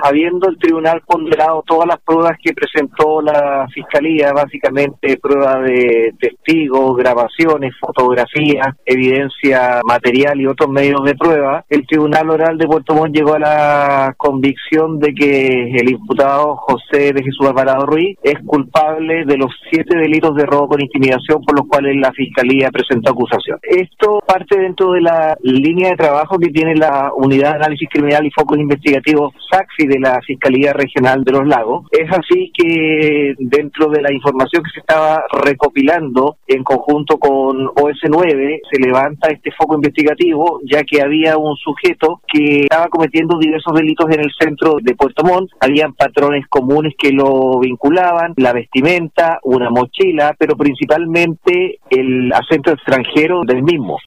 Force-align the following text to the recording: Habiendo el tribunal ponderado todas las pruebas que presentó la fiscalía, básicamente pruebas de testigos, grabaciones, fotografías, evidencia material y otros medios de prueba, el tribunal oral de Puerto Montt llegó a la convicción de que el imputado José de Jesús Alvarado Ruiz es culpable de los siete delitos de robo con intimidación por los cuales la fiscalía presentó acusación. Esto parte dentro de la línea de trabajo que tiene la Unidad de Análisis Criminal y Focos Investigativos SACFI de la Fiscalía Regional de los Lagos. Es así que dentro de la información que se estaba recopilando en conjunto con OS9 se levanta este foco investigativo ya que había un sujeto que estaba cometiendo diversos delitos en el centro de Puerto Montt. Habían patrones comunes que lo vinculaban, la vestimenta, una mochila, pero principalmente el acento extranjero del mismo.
Habiendo 0.00 0.48
el 0.48 0.56
tribunal 0.58 1.02
ponderado 1.04 1.64
todas 1.66 1.88
las 1.88 1.98
pruebas 1.98 2.38
que 2.40 2.54
presentó 2.54 3.20
la 3.20 3.66
fiscalía, 3.74 4.32
básicamente 4.32 5.18
pruebas 5.20 5.64
de 5.64 6.14
testigos, 6.20 6.96
grabaciones, 6.96 7.74
fotografías, 7.80 8.76
evidencia 8.86 9.80
material 9.84 10.40
y 10.40 10.46
otros 10.46 10.70
medios 10.70 11.02
de 11.02 11.16
prueba, 11.16 11.64
el 11.68 11.84
tribunal 11.84 12.30
oral 12.30 12.58
de 12.58 12.68
Puerto 12.68 12.94
Montt 12.94 13.16
llegó 13.16 13.34
a 13.34 13.40
la 13.40 14.14
convicción 14.16 15.00
de 15.00 15.12
que 15.12 15.72
el 15.74 15.90
imputado 15.90 16.54
José 16.54 17.12
de 17.12 17.24
Jesús 17.24 17.48
Alvarado 17.48 17.84
Ruiz 17.84 18.16
es 18.22 18.38
culpable 18.46 19.24
de 19.24 19.36
los 19.36 19.52
siete 19.68 19.98
delitos 19.98 20.36
de 20.36 20.46
robo 20.46 20.68
con 20.68 20.80
intimidación 20.80 21.42
por 21.42 21.58
los 21.58 21.66
cuales 21.66 21.96
la 21.96 22.12
fiscalía 22.12 22.70
presentó 22.70 23.10
acusación. 23.10 23.58
Esto 23.62 24.20
parte 24.24 24.60
dentro 24.60 24.92
de 24.92 25.00
la 25.00 25.36
línea 25.42 25.90
de 25.90 25.96
trabajo 25.96 26.38
que 26.38 26.50
tiene 26.50 26.76
la 26.76 27.10
Unidad 27.16 27.50
de 27.50 27.56
Análisis 27.56 27.88
Criminal 27.90 28.24
y 28.24 28.30
Focos 28.30 28.58
Investigativos 28.58 29.34
SACFI 29.50 29.87
de 29.88 29.98
la 29.98 30.20
Fiscalía 30.26 30.72
Regional 30.72 31.24
de 31.24 31.32
los 31.32 31.46
Lagos. 31.46 31.86
Es 31.90 32.10
así 32.12 32.52
que 32.56 33.34
dentro 33.38 33.88
de 33.90 34.02
la 34.02 34.12
información 34.12 34.62
que 34.62 34.70
se 34.70 34.80
estaba 34.80 35.24
recopilando 35.42 36.36
en 36.46 36.62
conjunto 36.62 37.18
con 37.18 37.66
OS9 37.68 38.60
se 38.70 38.80
levanta 38.80 39.28
este 39.28 39.50
foco 39.52 39.74
investigativo 39.74 40.60
ya 40.64 40.82
que 40.84 41.02
había 41.02 41.36
un 41.36 41.56
sujeto 41.56 42.20
que 42.26 42.62
estaba 42.62 42.88
cometiendo 42.88 43.38
diversos 43.38 43.74
delitos 43.74 44.06
en 44.10 44.20
el 44.20 44.30
centro 44.38 44.76
de 44.82 44.94
Puerto 44.94 45.24
Montt. 45.24 45.50
Habían 45.60 45.94
patrones 45.94 46.46
comunes 46.48 46.94
que 46.98 47.10
lo 47.10 47.58
vinculaban, 47.60 48.34
la 48.36 48.52
vestimenta, 48.52 49.38
una 49.42 49.70
mochila, 49.70 50.34
pero 50.38 50.56
principalmente 50.56 51.78
el 51.90 52.32
acento 52.32 52.72
extranjero 52.72 53.42
del 53.46 53.62
mismo. 53.62 53.96